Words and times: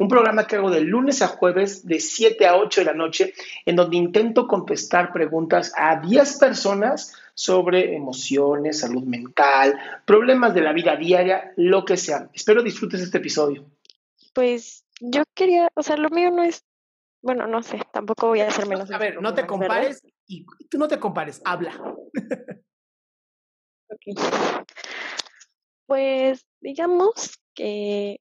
un 0.00 0.08
programa 0.08 0.46
que 0.46 0.56
hago 0.56 0.70
de 0.70 0.80
lunes 0.80 1.20
a 1.20 1.28
jueves 1.28 1.86
de 1.86 2.00
7 2.00 2.46
a 2.46 2.56
8 2.56 2.80
de 2.80 2.84
la 2.86 2.94
noche, 2.94 3.34
en 3.66 3.76
donde 3.76 3.98
intento 3.98 4.48
contestar 4.48 5.12
preguntas 5.12 5.74
a 5.76 6.00
10 6.00 6.38
personas 6.38 7.12
sobre 7.34 7.94
emociones, 7.94 8.80
salud 8.80 9.02
mental, 9.02 9.78
problemas 10.06 10.54
de 10.54 10.62
la 10.62 10.72
vida 10.72 10.96
diaria, 10.96 11.52
lo 11.56 11.84
que 11.84 11.98
sea. 11.98 12.30
Espero 12.32 12.62
disfrutes 12.62 13.02
este 13.02 13.18
episodio. 13.18 13.66
Pues 14.32 14.86
yo 15.00 15.22
quería, 15.34 15.68
o 15.74 15.82
sea, 15.82 15.98
lo 15.98 16.08
mío 16.08 16.30
no 16.30 16.44
es, 16.44 16.64
bueno, 17.20 17.46
no 17.46 17.62
sé, 17.62 17.82
tampoco 17.92 18.28
voy 18.28 18.40
a 18.40 18.48
hacer 18.48 18.66
menos. 18.66 18.90
A 18.90 18.96
ver, 18.96 19.20
no 19.20 19.34
te 19.34 19.46
compares 19.46 20.02
y 20.26 20.46
tú 20.70 20.78
no 20.78 20.88
te 20.88 20.98
compares, 20.98 21.42
habla. 21.44 21.74
ok. 23.90 24.18
Pues 25.84 26.46
digamos 26.62 27.38
que, 27.52 28.18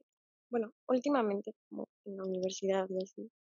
bueno, 0.50 0.72
últimamente 0.88 1.53
como 1.69 1.88
en 2.05 2.17
la 2.17 2.23
universidad 2.23 2.88
y 2.89 3.03
así, 3.03 3.31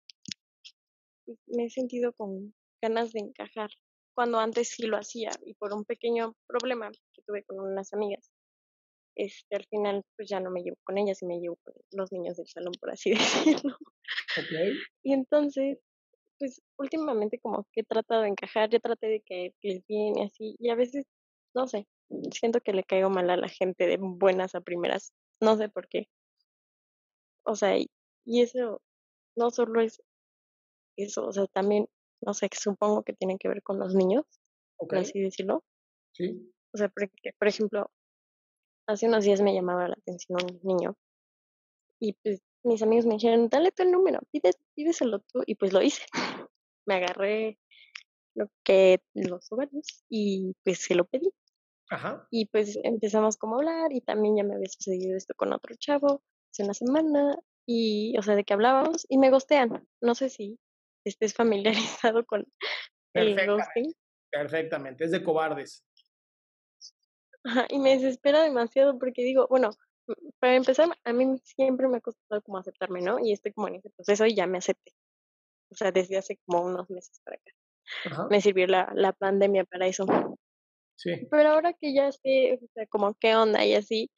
pues, 1.25 1.37
me 1.47 1.65
he 1.65 1.69
sentido 1.69 2.13
con 2.13 2.53
ganas 2.81 3.11
de 3.11 3.19
encajar, 3.19 3.69
cuando 4.15 4.39
antes 4.39 4.69
sí 4.69 4.83
lo 4.83 4.97
hacía 4.97 5.31
y 5.45 5.53
por 5.53 5.73
un 5.73 5.85
pequeño 5.85 6.35
problema 6.47 6.91
que 7.13 7.21
tuve 7.25 7.43
con 7.43 7.59
unas 7.59 7.93
amigas, 7.93 8.29
este, 9.15 9.55
al 9.55 9.65
final 9.65 10.03
pues 10.15 10.29
ya 10.29 10.39
no 10.39 10.49
me 10.49 10.61
llevo 10.61 10.77
con 10.83 10.97
ellas 10.97 11.21
y 11.21 11.25
me 11.25 11.39
llevo 11.39 11.57
con 11.63 11.73
los 11.91 12.11
niños 12.11 12.37
del 12.37 12.47
salón, 12.47 12.73
por 12.79 12.91
así 12.91 13.11
decirlo. 13.63 13.77
Okay. 14.37 14.73
Y 15.03 15.13
entonces, 15.13 15.77
pues 16.37 16.61
últimamente 16.77 17.39
como 17.39 17.65
que 17.71 17.81
he 17.81 17.83
tratado 17.83 18.21
de 18.21 18.29
encajar, 18.29 18.69
yo 18.69 18.79
traté 18.79 19.07
de 19.07 19.21
que 19.21 19.53
les 19.61 19.85
bien 19.87 20.17
y 20.17 20.23
así, 20.23 20.55
y 20.59 20.69
a 20.69 20.75
veces, 20.75 21.05
no 21.53 21.67
sé, 21.67 21.87
siento 22.31 22.61
que 22.61 22.73
le 22.73 22.83
caigo 22.83 23.09
mal 23.09 23.29
a 23.29 23.37
la 23.37 23.49
gente 23.49 23.87
de 23.87 23.97
buenas 23.99 24.55
a 24.55 24.61
primeras, 24.61 25.13
no 25.41 25.57
sé 25.57 25.69
por 25.69 25.87
qué. 25.87 26.07
O 27.49 27.55
sea, 27.55 27.77
y, 27.77 27.89
eso 28.25 28.79
no 29.35 29.49
solo 29.49 29.81
es 29.81 30.03
eso, 30.97 31.25
o 31.25 31.31
sea, 31.31 31.47
también, 31.47 31.87
no 32.21 32.33
sé, 32.33 32.47
supongo 32.53 33.03
que 33.03 33.13
tiene 33.13 33.37
que 33.39 33.47
ver 33.47 33.63
con 33.63 33.79
los 33.79 33.95
niños, 33.95 34.25
por 34.77 34.97
así 34.97 35.19
decirlo. 35.19 35.63
sí. 36.13 36.53
O 36.71 36.77
sea, 36.77 36.89
porque, 36.89 37.33
por 37.39 37.47
ejemplo, 37.47 37.89
hace 38.87 39.07
unos 39.07 39.25
días 39.25 39.41
me 39.41 39.55
llamaba 39.55 39.87
la 39.87 39.95
atención 39.95 40.37
un 40.43 40.59
niño 40.61 40.95
y 41.99 42.13
pues 42.13 42.41
mis 42.63 42.83
amigos 42.83 43.07
me 43.07 43.15
dijeron, 43.15 43.49
dale 43.49 43.73
el 43.75 43.91
número, 43.91 44.19
pide, 44.31 44.51
pídeselo 44.75 45.19
tú, 45.19 45.41
y 45.47 45.55
pues 45.55 45.73
lo 45.73 45.81
hice. 45.81 46.03
Me 46.85 46.95
agarré 46.95 47.57
lo 48.35 48.47
que 48.63 49.01
los 49.13 49.51
ovarios 49.51 50.03
y 50.09 50.53
pues 50.63 50.79
se 50.79 50.95
lo 50.95 51.05
pedí. 51.05 51.31
Ajá. 51.89 52.27
Y 52.29 52.45
pues 52.47 52.77
empezamos 52.83 53.37
como 53.37 53.55
a 53.55 53.59
hablar 53.59 53.91
y 53.91 54.01
también 54.01 54.37
ya 54.37 54.43
me 54.43 54.55
había 54.55 54.69
sucedido 54.69 55.17
esto 55.17 55.33
con 55.35 55.53
otro 55.53 55.75
chavo 55.75 56.21
hace 56.51 56.63
una 56.63 56.73
semana 56.73 57.37
y, 57.65 58.17
o 58.17 58.21
sea, 58.21 58.35
de 58.35 58.43
que 58.43 58.53
hablábamos 58.53 59.05
y 59.09 59.17
me 59.17 59.29
gostean. 59.29 59.87
No 60.01 60.15
sé 60.15 60.29
si 60.29 60.59
estés 61.05 61.33
familiarizado 62.07 62.25
con 62.25 62.45
el 63.13 63.35
ghosting. 63.45 63.93
Perfectamente, 64.31 65.05
es 65.05 65.11
de 65.11 65.23
cobardes. 65.23 65.83
Ajá, 67.43 67.67
y 67.69 67.79
me 67.79 67.91
desespera 67.91 68.43
demasiado 68.43 68.99
porque 68.99 69.23
digo, 69.23 69.47
bueno, 69.49 69.71
para 70.39 70.55
empezar, 70.55 70.89
a 71.03 71.13
mí 71.13 71.39
siempre 71.43 71.87
me 71.87 71.97
ha 71.97 72.01
costado 72.01 72.41
como 72.41 72.57
aceptarme, 72.57 73.01
¿no? 73.01 73.17
Y 73.19 73.31
estoy 73.31 73.53
como 73.53 73.67
en 73.67 73.75
ese 73.75 73.89
proceso 73.89 74.25
y 74.25 74.35
ya 74.35 74.45
me 74.47 74.57
acepté. 74.57 74.91
O 75.71 75.75
sea, 75.75 75.91
desde 75.91 76.17
hace 76.17 76.37
como 76.45 76.63
unos 76.63 76.89
meses 76.89 77.21
para 77.23 77.37
acá. 77.37 77.51
Ajá. 78.05 78.27
Me 78.29 78.41
sirvió 78.41 78.67
la, 78.67 78.91
la 78.95 79.13
pandemia 79.13 79.63
para 79.65 79.87
eso. 79.87 80.05
Sí. 80.95 81.27
Pero 81.31 81.49
ahora 81.49 81.73
que 81.73 81.93
ya 81.93 82.11
sé, 82.11 82.59
o 82.61 82.67
sea, 82.73 82.85
como 82.87 83.13
qué 83.15 83.35
onda 83.35 83.63
y 83.65 83.73
así, 83.73 84.11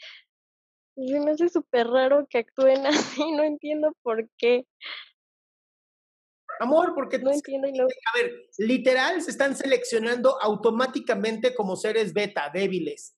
se 0.96 1.20
me 1.20 1.32
hace 1.32 1.50
súper 1.50 1.88
raro 1.88 2.28
que 2.30 2.40
actúen 2.40 2.86
así, 3.20 3.32
no 3.32 3.44
entiendo 3.44 3.94
por 4.04 4.30
qué, 4.38 4.66
Amor, 6.62 6.94
porque 6.94 7.18
no 7.18 7.32
entiendo 7.32 7.68
no, 7.74 7.86
A 7.86 8.18
ver, 8.18 8.34
literal 8.60 9.20
se 9.24 9.32
están 9.32 9.56
seleccionando 9.56 10.40
automáticamente 10.40 11.56
como 11.56 11.76
seres 11.76 12.14
beta, 12.14 12.52
débiles. 12.54 13.16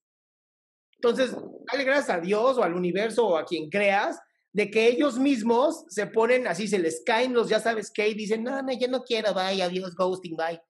Entonces, 0.95 1.35
dale 1.69 1.83
gracias 1.83 2.09
a 2.09 2.21
Dios 2.21 2.57
o 2.57 2.63
al 2.63 2.73
universo 2.73 3.27
o 3.27 3.37
a 3.37 3.45
quien 3.45 3.69
creas 3.69 4.17
de 4.53 4.71
que 4.71 4.87
ellos 4.87 5.19
mismos 5.19 5.83
se 5.89 6.07
ponen 6.07 6.47
así, 6.47 6.69
se 6.69 6.79
les 6.79 7.03
caen 7.05 7.33
los 7.33 7.49
ya 7.49 7.59
sabes 7.59 7.91
qué 7.91 8.07
y 8.07 8.13
dicen, 8.13 8.43
no, 8.43 8.61
no, 8.61 8.71
yo 8.71 8.87
no 8.87 9.03
quiero, 9.03 9.33
bye, 9.33 9.61
adiós, 9.61 9.93
ghosting, 9.93 10.37
bye. 10.37 10.61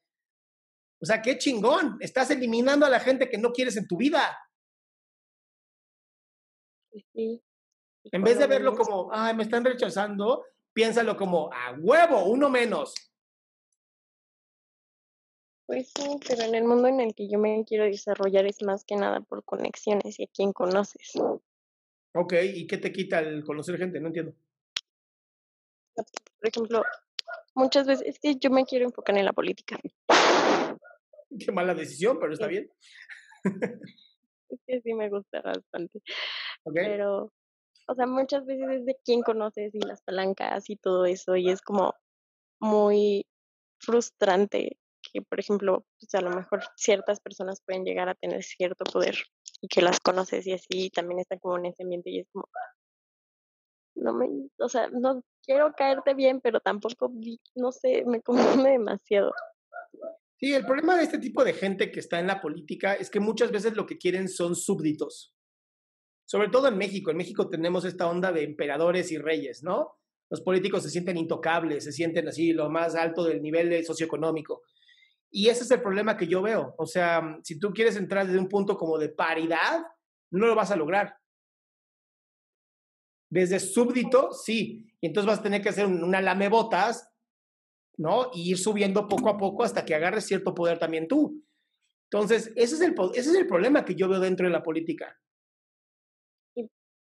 O 1.00 1.06
sea, 1.06 1.22
qué 1.22 1.38
chingón, 1.38 1.98
estás 2.00 2.32
eliminando 2.32 2.88
a 2.88 2.90
la 2.90 3.00
gente 3.00 3.30
que 3.30 3.38
no 3.38 3.52
quieres 3.52 3.78
en 3.78 3.88
tu 3.88 3.98
vida. 3.98 4.36
Sí, 7.14 7.42
En 8.12 8.24
vez 8.24 8.38
de 8.38 8.44
lo 8.46 8.50
verlo 8.50 8.76
como, 8.76 9.10
ay, 9.12 9.36
me 9.36 9.44
están 9.44 9.64
rechazando, 9.66 10.46
piénsalo 10.74 11.16
como, 11.18 11.52
a 11.54 11.72
huevo, 11.80 12.26
uno 12.26 12.50
menos. 12.50 12.94
pues 15.66 15.92
sí, 15.96 16.18
pero 16.28 16.44
en 16.44 16.56
el 16.56 16.66
mundo 16.66 16.88
en 16.88 17.00
el 17.00 17.16
que 17.16 17.28
yo 17.30 17.40
me 17.40 17.64
quiero 17.66 17.86
desarrollar 17.86 18.46
es 18.46 18.62
más 18.64 18.84
que 18.84 18.96
nada 18.96 19.22
por 19.22 19.44
conexiones 19.44 20.20
y 20.20 20.26
a 20.26 20.28
quién 20.28 20.52
conoces. 20.54 21.14
Ok, 22.14 22.34
¿y 22.54 22.68
qué 22.68 22.78
te 22.78 22.92
quita 22.92 23.20
el 23.20 23.44
conocer 23.44 23.78
gente? 23.78 24.00
No 24.00 24.08
entiendo. 24.08 24.36
Por 25.96 26.48
ejemplo, 26.50 26.84
muchas 27.56 27.88
veces, 27.88 28.06
es 28.08 28.20
que 28.20 28.36
yo 28.36 28.50
me 28.52 28.66
quiero 28.66 28.86
enfocar 28.86 29.18
en 29.18 29.26
la 29.26 29.34
política. 29.34 29.80
Qué 31.40 31.52
mala 31.52 31.74
decisión, 31.74 32.20
pero 32.20 32.34
está 32.34 32.46
Sí. 32.48 32.52
bien. 32.52 32.72
Es 34.50 34.60
que 34.68 34.82
sí 34.82 34.94
me 34.94 35.10
gusta 35.10 35.42
bastante. 35.42 36.00
Pero, 36.66 37.32
o 37.88 37.96
sea, 37.96 38.06
muchas 38.06 38.46
veces 38.46 38.70
es 38.70 38.86
de 38.86 38.98
quién 39.04 39.22
conoces 39.22 39.74
y 39.76 39.80
las 39.80 40.02
palancas 40.02 40.70
y 40.70 40.78
todo 40.78 41.06
eso, 41.06 41.36
y 41.36 41.50
es 41.50 41.62
como 41.62 41.94
muy 42.60 43.26
frustrante 43.80 44.78
que, 45.12 45.22
por 45.22 45.40
ejemplo, 45.40 45.86
pues 46.00 46.16
a 46.16 46.22
lo 46.22 46.30
mejor 46.30 46.64
ciertas 46.76 47.20
personas 47.20 47.62
pueden 47.66 47.84
llegar 47.84 48.08
a 48.08 48.16
tener 48.16 48.44
cierto 48.44 48.86
poder 48.86 49.18
y 49.62 49.68
que 49.68 49.82
las 49.82 50.00
conoces 50.00 50.48
y 50.48 50.54
así 50.54 50.68
y 50.70 50.90
también 50.90 51.20
está 51.20 51.38
como 51.38 51.58
en 51.58 51.66
ese 51.66 51.84
ambiente 51.84 52.10
y 52.10 52.20
es 52.20 52.28
como, 52.32 52.48
no 53.96 54.14
me, 54.14 54.28
o 54.60 54.70
sea, 54.70 54.88
no 54.88 55.24
quiero 55.44 55.74
caerte 55.74 56.14
bien, 56.14 56.42
pero 56.42 56.60
tampoco, 56.62 57.12
no 57.56 57.72
sé, 57.72 58.04
me 58.06 58.22
confunde 58.22 58.72
demasiado. 58.72 59.34
Sí, 60.38 60.54
el 60.54 60.66
problema 60.66 60.98
de 60.98 61.04
este 61.04 61.20
tipo 61.20 61.44
de 61.44 61.54
gente 61.54 61.92
que 61.92 62.00
está 62.00 62.20
en 62.20 62.28
la 62.28 62.42
política 62.42 62.94
es 62.94 63.10
que 63.10 63.20
muchas 63.20 63.52
veces 63.52 63.76
lo 63.76 63.86
que 63.86 63.98
quieren 63.98 64.28
son 64.28 64.56
súbditos. 64.56 65.34
Sobre 66.34 66.50
todo 66.50 66.68
en 66.68 66.80
México. 66.80 67.12
En 67.12 67.18
México 67.18 67.48
tenemos 67.48 67.86
esta 67.86 68.10
onda 68.10 68.32
de 68.32 68.42
emperadores 68.42 69.12
y 69.12 69.20
reyes, 69.20 69.62
¿no? 69.62 70.00
Los 70.32 70.42
políticos 70.42 70.82
se 70.82 70.90
sienten 70.90 71.16
intocables, 71.16 71.84
se 71.84 71.92
sienten 71.92 72.28
así 72.28 72.54
lo 72.54 72.72
más 72.72 72.96
alto 72.96 73.24
del 73.24 73.40
nivel 73.40 73.86
socioeconómico. 73.86 74.64
Y 75.30 75.50
ese 75.50 75.64
es 75.64 75.70
el 75.70 75.84
problema 75.84 76.18
que 76.18 76.26
yo 76.26 76.42
veo. 76.42 76.74
O 76.80 76.88
sea, 76.88 77.38
si 77.44 77.60
tú 77.60 77.72
quieres 77.72 77.98
entrar 77.98 78.26
desde 78.26 78.40
un 78.40 78.50
punto 78.50 78.76
como 78.78 78.98
de 78.98 79.10
paridad, 79.10 79.84
no 80.32 80.48
lo 80.48 80.56
vas 80.56 80.72
a 80.72 80.76
lograr. 80.76 81.16
Desde 83.30 83.60
súbdito, 83.60 84.32
sí. 84.32 84.88
Y 85.02 85.06
entonces 85.06 85.28
vas 85.28 85.38
a 85.38 85.44
tener 85.44 85.62
que 85.62 85.70
hacer 85.70 85.86
una 85.86 86.20
lamebotas, 86.20 87.12
¿no? 87.96 88.32
Y 88.34 88.50
ir 88.50 88.58
subiendo 88.58 89.08
poco 89.08 89.30
a 89.30 89.38
poco 89.38 89.62
hasta 89.62 89.86
que 89.86 89.94
agarres 89.94 90.26
cierto 90.26 90.56
poder 90.56 90.80
también 90.80 91.08
tú. 91.08 91.46
Entonces, 92.10 92.52
ese 92.56 92.74
es 92.74 92.82
el, 92.82 92.96
ese 93.14 93.30
es 93.30 93.36
el 93.36 93.46
problema 93.46 93.86
que 93.86 93.94
yo 93.94 94.10
veo 94.10 94.20
dentro 94.20 94.48
de 94.48 94.52
la 94.52 94.64
política. 94.64 95.16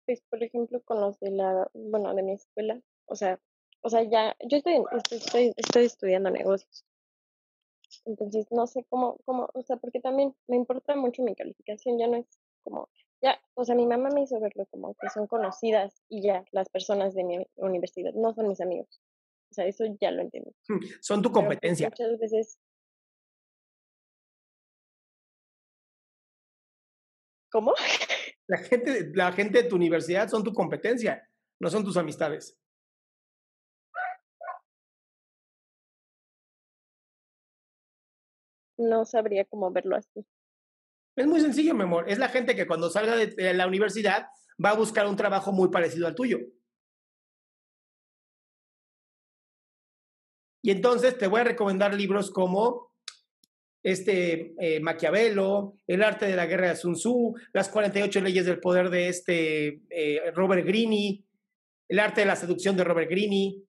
Pues, 0.05 0.21
por 0.29 0.43
ejemplo, 0.43 0.81
con 0.83 0.99
los 0.99 1.19
de 1.19 1.31
la, 1.31 1.69
bueno, 1.73 2.13
de 2.13 2.23
mi 2.23 2.33
escuela, 2.33 2.81
o 3.05 3.15
sea, 3.15 3.39
o 3.81 3.89
sea, 3.89 4.03
ya, 4.03 4.35
yo 4.47 4.57
estoy, 4.57 4.83
estoy, 5.11 5.53
estoy 5.57 5.85
estudiando 5.85 6.29
negocios. 6.29 6.85
Entonces, 8.05 8.47
no 8.51 8.67
sé 8.67 8.85
cómo, 8.89 9.17
cómo, 9.25 9.49
o 9.53 9.61
sea, 9.61 9.77
porque 9.77 9.99
también 9.99 10.35
me 10.47 10.55
importa 10.55 10.95
mucho 10.95 11.21
mi 11.21 11.35
calificación, 11.35 11.97
ya 11.97 12.07
no 12.07 12.17
es 12.17 12.25
como, 12.63 12.89
ya, 13.21 13.39
o 13.53 13.65
sea, 13.65 13.75
mi 13.75 13.85
mamá 13.85 14.09
me 14.09 14.23
hizo 14.23 14.39
verlo 14.39 14.65
como 14.67 14.95
que 14.95 15.09
son 15.09 15.27
conocidas 15.27 16.01
y 16.09 16.21
ya 16.21 16.43
las 16.51 16.69
personas 16.69 17.13
de 17.13 17.23
mi 17.23 17.45
universidad 17.55 18.13
no 18.13 18.33
son 18.33 18.47
mis 18.47 18.61
amigos. 18.61 19.01
O 19.51 19.53
sea, 19.53 19.65
eso 19.65 19.85
ya 20.01 20.11
lo 20.11 20.21
entiendo. 20.21 20.51
Son 21.01 21.21
tu 21.21 21.31
pues, 21.31 21.41
competencia. 21.43 21.89
muchas 21.89 22.19
veces. 22.19 22.59
¿Cómo? 27.51 27.73
La 28.47 28.57
gente, 28.57 29.11
la 29.13 29.31
gente 29.31 29.63
de 29.63 29.69
tu 29.69 29.75
universidad 29.75 30.27
son 30.27 30.43
tu 30.43 30.53
competencia, 30.53 31.27
no 31.59 31.69
son 31.69 31.83
tus 31.83 31.97
amistades. 31.97 32.59
No 38.77 39.05
sabría 39.05 39.45
cómo 39.45 39.71
verlo 39.71 39.95
así. 39.95 40.25
Es 41.15 41.27
muy 41.27 41.39
sencillo, 41.39 41.75
mi 41.75 41.83
amor. 41.83 42.09
Es 42.09 42.17
la 42.17 42.29
gente 42.29 42.55
que 42.55 42.65
cuando 42.65 42.89
salga 42.89 43.15
de 43.15 43.53
la 43.53 43.67
universidad 43.67 44.27
va 44.63 44.71
a 44.71 44.75
buscar 44.75 45.07
un 45.07 45.15
trabajo 45.15 45.51
muy 45.51 45.69
parecido 45.69 46.07
al 46.07 46.15
tuyo. 46.15 46.39
Y 50.63 50.71
entonces 50.71 51.17
te 51.17 51.27
voy 51.27 51.41
a 51.41 51.45
recomendar 51.45 51.93
libros 51.93 52.31
como 52.31 52.92
este 53.83 54.55
eh, 54.57 54.79
Maquiavelo, 54.79 55.77
El 55.85 56.01
arte 56.01 56.25
de 56.25 56.35
la 56.35 56.45
guerra 56.45 56.69
de 56.69 56.75
Sun 56.75 56.93
Tzu, 56.93 57.35
Las 57.51 57.69
48 57.69 58.21
leyes 58.21 58.45
del 58.45 58.59
poder 58.59 58.89
de 58.89 59.09
este 59.09 59.81
eh, 59.89 60.31
Robert 60.33 60.65
Greene, 60.65 61.23
El 61.89 61.99
arte 61.99 62.21
de 62.21 62.27
la 62.27 62.37
seducción 62.37 62.77
de 62.77 62.85
Robert 62.85 63.09
Greene, 63.09 63.61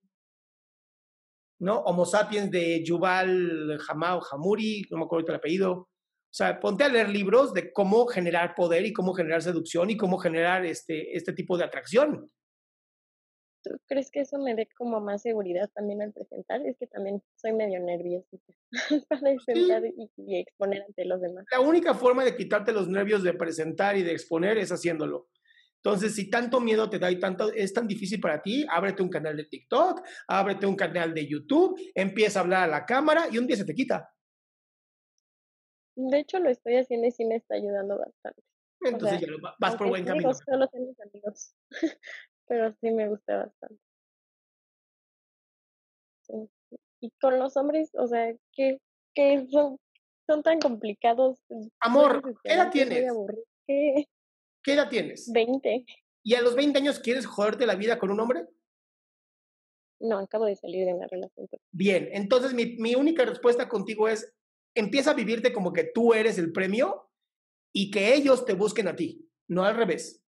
¿no? 1.60 1.80
Homo 1.80 2.04
sapiens 2.04 2.50
de 2.50 2.84
Yuval 2.84 3.78
Hamao 3.88 4.20
Hamuri, 4.30 4.86
no 4.90 4.98
me 4.98 5.04
acuerdo 5.04 5.28
el 5.28 5.36
apellido. 5.36 5.72
O 5.72 6.36
sea, 6.36 6.58
ponte 6.58 6.84
a 6.84 6.88
leer 6.88 7.08
libros 7.08 7.54
de 7.54 7.72
cómo 7.72 8.06
generar 8.06 8.54
poder 8.54 8.84
y 8.84 8.92
cómo 8.92 9.14
generar 9.14 9.42
seducción 9.42 9.90
y 9.90 9.96
cómo 9.96 10.18
generar 10.18 10.64
este, 10.66 11.16
este 11.16 11.32
tipo 11.32 11.56
de 11.56 11.64
atracción. 11.64 12.30
¿Tú 13.64 13.70
crees 13.86 14.10
que 14.10 14.20
eso 14.20 14.38
me 14.38 14.54
dé 14.54 14.68
como 14.76 15.00
más 15.00 15.22
seguridad 15.22 15.70
también 15.74 16.02
al 16.02 16.12
presentar? 16.12 16.60
Es 16.66 16.76
que 16.76 16.86
también 16.86 17.22
soy 17.36 17.54
medio 17.54 17.80
nerviosa 17.80 18.28
para 19.08 19.20
presentar 19.22 19.82
y, 19.86 20.36
exponer 20.36 20.82
ante 20.82 21.06
los 21.06 21.20
demás. 21.22 21.46
La 21.50 21.60
única 21.60 21.94
forma 21.94 22.24
de 22.24 22.36
quitarte 22.36 22.72
los 22.72 22.88
nervios 22.88 23.22
de 23.22 23.32
presentar 23.32 23.96
y 23.96 24.02
de 24.02 24.12
exponer 24.12 24.58
es 24.58 24.70
haciéndolo. 24.70 25.28
Entonces, 25.82 26.14
si 26.14 26.28
tanto 26.28 26.60
miedo 26.60 26.88
te 26.90 26.98
da 26.98 27.10
y 27.10 27.18
tanto 27.18 27.50
es 27.52 27.72
tan 27.72 27.88
difícil 27.88 28.20
para 28.20 28.42
ti, 28.42 28.66
ábrete 28.68 29.02
un 29.02 29.08
canal 29.08 29.36
de 29.36 29.44
TikTok, 29.44 30.02
ábrete 30.28 30.66
un 30.66 30.76
canal 30.76 31.14
de 31.14 31.26
YouTube, 31.26 31.78
empieza 31.94 32.40
a 32.40 32.42
hablar 32.42 32.64
a 32.64 32.70
la 32.70 32.86
cámara 32.86 33.28
y 33.30 33.38
un 33.38 33.46
día 33.46 33.56
se 33.56 33.64
te 33.64 33.74
quita. 33.74 34.10
De 35.96 36.18
hecho, 36.18 36.38
lo 36.38 36.50
estoy 36.50 36.76
haciendo 36.76 37.06
y 37.06 37.12
sí 37.12 37.24
me 37.24 37.36
está 37.36 37.54
ayudando 37.54 37.98
bastante. 37.98 38.42
Entonces 38.82 39.20
ya 39.20 39.28
vas 39.58 39.76
por 39.76 39.88
buen 39.88 40.04
camino. 40.04 40.34
Solo 40.34 40.68
mis 40.74 41.00
amigos, 41.00 41.54
pero 42.46 42.74
sí 42.80 42.90
me 42.90 43.08
gusta 43.08 43.36
bastante. 43.36 43.80
Y 47.00 47.10
con 47.20 47.38
los 47.38 47.56
hombres, 47.56 47.90
o 47.94 48.06
sea, 48.06 48.34
que, 48.52 48.78
que 49.14 49.46
son, 49.50 49.78
son 50.26 50.42
tan 50.42 50.58
complicados. 50.58 51.38
Amor, 51.80 52.22
¿qué 52.42 52.54
edad 52.54 52.70
tienes? 52.70 53.12
¿Qué? 53.66 54.06
¿Qué 54.62 54.72
edad 54.72 54.88
tienes? 54.88 55.30
20. 55.30 55.84
¿Y 56.24 56.34
a 56.34 56.40
los 56.40 56.54
20 56.54 56.78
años 56.78 56.98
quieres 57.00 57.26
joderte 57.26 57.66
la 57.66 57.74
vida 57.74 57.98
con 57.98 58.10
un 58.10 58.20
hombre? 58.20 58.46
No, 60.00 60.18
acabo 60.18 60.46
de 60.46 60.56
salir 60.56 60.86
de 60.86 60.94
una 60.94 61.06
relación. 61.06 61.46
Bien, 61.70 62.08
entonces 62.12 62.54
mi, 62.54 62.76
mi 62.76 62.94
única 62.94 63.24
respuesta 63.24 63.68
contigo 63.68 64.08
es, 64.08 64.34
empieza 64.74 65.10
a 65.10 65.14
vivirte 65.14 65.52
como 65.52 65.72
que 65.72 65.84
tú 65.84 66.14
eres 66.14 66.38
el 66.38 66.52
premio 66.52 67.10
y 67.74 67.90
que 67.90 68.14
ellos 68.14 68.44
te 68.46 68.54
busquen 68.54 68.88
a 68.88 68.96
ti, 68.96 69.30
no 69.48 69.64
al 69.64 69.76
revés. 69.76 70.23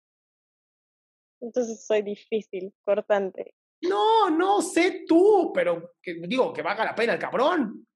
Entonces 1.42 1.86
soy 1.86 2.02
difícil, 2.02 2.74
cortante. 2.84 3.54
No, 3.82 4.30
no, 4.30 4.62
sé 4.62 5.04
tú, 5.08 5.52
pero 5.54 5.96
que, 6.02 6.16
digo, 6.28 6.54
que 6.54 6.62
valga 6.62 6.86
la 6.86 6.96
pena 6.96 7.14
el 7.14 7.20
cabrón. 7.20 7.88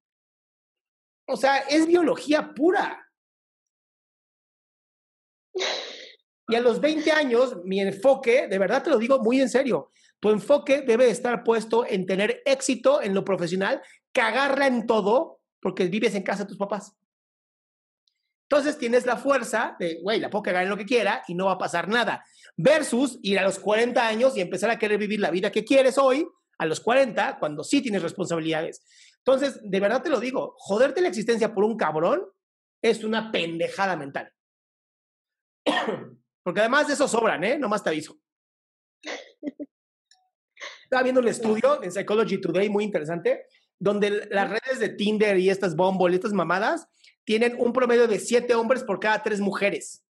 O 1.28 1.38
sea, 1.38 1.60
es 1.60 1.88
biología 1.88 2.54
pura. 2.54 3.06
Y 6.48 6.56
a 6.56 6.62
los 6.62 6.82
20 6.82 7.12
años, 7.12 7.58
mi 7.64 7.80
enfoque, 7.80 8.48
de 8.48 8.58
verdad 8.58 8.84
te 8.84 8.90
lo 8.90 8.98
digo 8.98 9.20
muy 9.20 9.40
en 9.40 9.50
serio, 9.50 9.92
tu 10.20 10.30
enfoque 10.30 10.82
debe 10.82 11.10
estar 11.10 11.44
puesto 11.44 11.86
en 11.86 12.06
tener 12.06 12.42
éxito 12.46 13.02
en 13.02 13.14
lo 13.14 13.24
profesional, 13.24 13.82
cagarla 14.12 14.68
en 14.68 14.86
todo 14.86 15.40
porque 15.62 15.86
vives 15.86 16.16
en 16.16 16.24
casa 16.24 16.44
de 16.44 16.50
tus 16.50 16.58
papás. 16.58 16.96
Entonces 18.50 18.80
tienes 18.80 19.06
la 19.06 19.16
fuerza 19.16 19.76
de, 19.80 20.00
güey, 20.02 20.20
la 20.20 20.30
puedo 20.32 20.42
cagar 20.42 20.64
en 20.64 20.70
lo 20.70 20.78
que 20.78 20.86
quiera 20.86 21.24
y 21.28 21.36
no 21.36 21.46
va 21.46 21.54
a 21.54 21.58
pasar 21.60 21.88
nada. 21.88 22.26
Versus 22.62 23.20
ir 23.22 23.40
a 23.40 23.44
los 23.44 23.58
40 23.58 24.06
años 24.06 24.36
y 24.36 24.42
empezar 24.42 24.70
a 24.70 24.78
querer 24.78 24.98
vivir 24.98 25.22
la 25.22 25.32
vida 25.32 25.50
que 25.50 25.64
quieres 25.64 25.98
hoy, 25.98 26.28
a 26.58 26.66
los 26.66 26.82
40, 26.82 27.40
cuando 27.40 27.64
sí 27.64 27.82
tienes 27.82 28.02
responsabilidades. 28.02 28.84
Entonces, 29.20 29.62
de 29.64 29.80
verdad 29.80 30.04
te 30.04 30.10
lo 30.10 30.20
digo, 30.20 30.56
joderte 30.58 31.00
la 31.00 31.08
existencia 31.08 31.54
por 31.54 31.64
un 31.64 31.78
cabrón 31.78 32.26
es 32.82 33.04
una 33.06 33.32
pendejada 33.32 33.96
mental. 33.96 34.34
Porque 36.44 36.60
además 36.60 36.88
de 36.88 36.96
eso 36.96 37.08
sobran, 37.08 37.44
¿eh? 37.46 37.58
Nomás 37.58 37.82
te 37.82 37.92
aviso. 37.92 38.20
Estaba 40.84 41.04
viendo 41.04 41.22
un 41.22 41.28
estudio 41.28 41.82
en 41.82 41.92
Psychology 41.92 42.42
Today 42.42 42.68
muy 42.68 42.84
interesante 42.84 43.46
donde 43.80 44.28
las 44.30 44.50
redes 44.50 44.80
de 44.80 44.90
Tinder 44.90 45.40
y 45.40 45.50
estas 45.50 45.76
Bumble 45.76 46.12
y 46.12 46.16
estas 46.16 46.34
mamadas 46.34 46.88
tienen 47.24 47.56
un 47.58 47.72
promedio 47.72 48.08
de 48.08 48.20
siete 48.20 48.54
hombres 48.54 48.84
por 48.84 49.00
cada 49.00 49.24
tres 49.24 49.40
mujeres. 49.40 50.06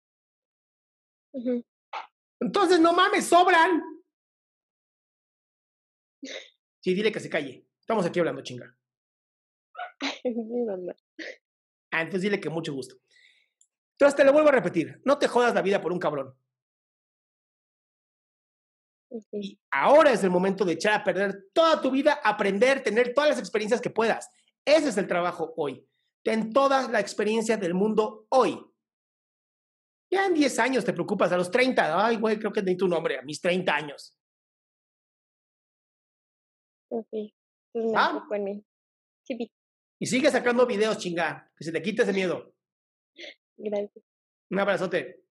Entonces, 2.41 2.81
no 2.81 2.93
mames, 2.93 3.27
sobran. 3.27 3.83
Sí, 6.81 6.95
dile 6.95 7.13
que 7.13 7.21
se 7.21 7.31
calle. 7.31 7.67
Estamos 7.81 8.07
aquí 8.07 8.19
hablando 8.19 8.43
chinga. 8.43 8.75
ah, 11.91 12.03
entonces 12.03 12.23
dile 12.23 12.41
que 12.41 12.51
mucho 12.51 12.73
gusto. 12.73 12.97
Entonces 13.93 14.17
te 14.17 14.25
lo 14.25 14.33
vuelvo 14.33 14.49
a 14.51 14.53
repetir. 14.53 15.01
No 15.05 15.19
te 15.19 15.27
jodas 15.27 15.55
la 15.55 15.63
vida 15.63 15.81
por 15.81 15.93
un 15.93 15.99
cabrón. 15.99 16.35
Y 19.33 19.59
ahora 19.71 20.13
es 20.13 20.23
el 20.23 20.31
momento 20.31 20.65
de 20.65 20.75
echar 20.75 21.01
a 21.01 21.05
perder 21.05 21.47
toda 21.53 21.81
tu 21.81 21.91
vida, 21.91 22.21
aprender, 22.23 22.83
tener 22.83 23.15
todas 23.15 23.31
las 23.31 23.39
experiencias 23.39 23.81
que 23.81 23.91
puedas. 23.91 24.31
Ese 24.65 24.91
es 24.91 24.97
el 24.99 25.09
trabajo 25.09 25.53
hoy. 25.57 25.85
Ten 26.23 26.53
toda 26.53 26.89
la 26.89 27.01
experiencia 27.01 27.57
del 27.57 27.75
mundo 27.75 28.27
hoy. 28.29 28.61
Ya 30.11 30.27
en 30.27 30.35
10 30.35 30.59
años 30.59 30.85
te 30.85 30.93
preocupas, 30.93 31.31
a 31.33 31.37
los 31.37 31.51
30, 31.51 32.07
ay, 32.07 32.17
güey, 32.17 32.39
creo 32.39 32.53
que 32.53 32.61
necesito 32.61 32.87
un 32.87 32.93
nombre, 32.93 33.19
a 33.19 33.23
mis 33.23 33.41
30 33.41 33.75
años. 33.75 34.15
Ok, 36.91 37.09
¿Ah? 37.95 38.27
Y 40.01 40.07
sigue 40.07 40.31
sacando 40.31 40.67
videos, 40.67 40.99
chinga, 40.99 41.51
que 41.57 41.65
se 41.65 41.73
te 41.73 41.83
quite 41.83 42.03
ese 42.03 42.13
miedo. 42.13 42.55
Gracias. 43.57 44.05
Un 44.51 44.61
abrazote. 44.61 45.25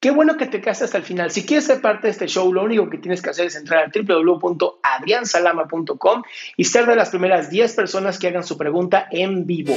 Qué 0.00 0.12
bueno 0.12 0.36
que 0.36 0.46
te 0.46 0.60
quedaste 0.60 0.84
hasta 0.84 0.98
el 0.98 1.04
final. 1.04 1.30
Si 1.30 1.44
quieres 1.44 1.64
ser 1.64 1.80
parte 1.80 2.06
de 2.06 2.12
este 2.12 2.28
show, 2.28 2.52
lo 2.52 2.62
único 2.62 2.88
que 2.88 2.98
tienes 2.98 3.20
que 3.20 3.30
hacer 3.30 3.46
es 3.46 3.56
entrar 3.56 3.84
a 3.84 3.90
www.adriansalama.com 3.92 6.22
y 6.56 6.64
ser 6.64 6.86
de 6.86 6.94
las 6.94 7.10
primeras 7.10 7.50
10 7.50 7.74
personas 7.74 8.16
que 8.18 8.28
hagan 8.28 8.44
su 8.44 8.56
pregunta 8.56 9.08
en 9.10 9.44
vivo. 9.44 9.76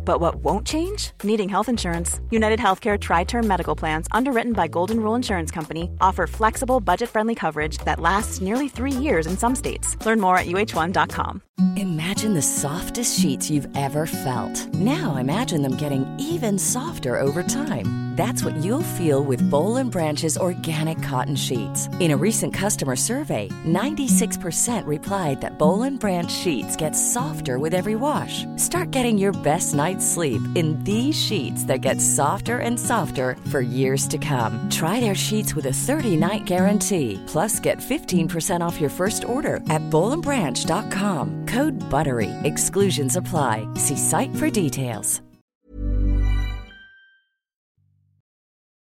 But 0.05 0.19
what 0.19 0.35
won't 0.43 0.67
change? 0.67 1.11
Needing 1.23 1.49
health 1.49 1.69
insurance. 1.69 2.19
United 2.29 2.59
Healthcare 2.59 2.99
Tri 2.99 3.23
Term 3.23 3.47
Medical 3.47 3.75
Plans, 3.75 4.07
underwritten 4.11 4.53
by 4.53 4.67
Golden 4.67 4.99
Rule 4.99 5.15
Insurance 5.15 5.51
Company, 5.51 5.89
offer 6.01 6.27
flexible, 6.27 6.79
budget 6.79 7.09
friendly 7.09 7.35
coverage 7.35 7.77
that 7.79 7.99
lasts 7.99 8.41
nearly 8.41 8.67
three 8.67 8.91
years 8.91 9.27
in 9.27 9.37
some 9.37 9.55
states. 9.55 9.97
Learn 10.05 10.19
more 10.19 10.37
at 10.37 10.47
uh1.com. 10.47 11.41
Imagine 11.77 12.33
the 12.33 12.41
softest 12.41 13.19
sheets 13.19 13.49
you've 13.49 13.69
ever 13.77 14.05
felt. 14.05 14.73
Now 14.73 15.17
imagine 15.17 15.61
them 15.61 15.75
getting 15.75 16.05
even 16.19 16.57
softer 16.57 17.19
over 17.19 17.43
time. 17.43 18.11
That's 18.21 18.43
what 18.43 18.57
you'll 18.57 18.95
feel 18.99 19.23
with 19.23 19.47
Bowl 19.49 19.77
and 19.77 19.89
Branch's 19.89 20.37
organic 20.37 21.01
cotton 21.01 21.35
sheets. 21.35 21.87
In 21.99 22.11
a 22.11 22.17
recent 22.17 22.53
customer 22.53 22.95
survey, 22.95 23.47
96% 23.65 24.85
replied 24.85 25.39
that 25.41 25.57
Bowl 25.57 25.83
and 25.83 25.97
Branch 25.97 26.31
sheets 26.31 26.75
get 26.75 26.91
softer 26.91 27.57
with 27.57 27.73
every 27.73 27.95
wash. 27.95 28.43
Start 28.57 28.91
getting 28.91 29.17
your 29.17 29.31
best 29.31 29.73
night's 29.73 29.90
sleep 29.99 30.43
in 30.53 30.77
these 30.83 31.19
sheets 31.19 31.63
that 31.63 31.81
get 31.81 31.99
softer 31.99 32.59
and 32.59 32.79
softer 32.79 33.35
for 33.49 33.61
years 33.61 34.07
to 34.09 34.19
come. 34.19 34.69
Try 34.69 34.99
their 34.99 35.15
sheets 35.15 35.55
with 35.55 35.65
a 35.65 35.77
30-night 35.87 36.45
guarantee. 36.45 37.19
Plus, 37.25 37.59
get 37.59 37.79
15% 37.79 38.61
off 38.61 38.79
your 38.79 38.91
first 38.91 39.23
order 39.23 39.55
at 39.71 39.81
bowlandbranch.com. 39.89 41.47
Code 41.47 41.73
BUTTERY. 41.89 42.29
Exclusions 42.43 43.15
apply. 43.15 43.67
See 43.79 43.97
site 43.97 44.35
for 44.35 44.51
details. 44.51 45.21